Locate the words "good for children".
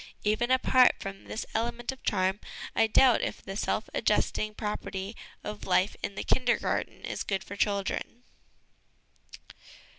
7.21-8.23